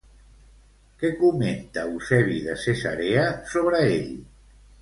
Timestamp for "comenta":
1.19-1.83